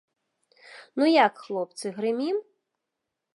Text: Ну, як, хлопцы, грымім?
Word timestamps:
Ну, 1.01 1.09
як, 1.25 1.33
хлопцы, 1.43 1.85
грымім? 1.99 2.37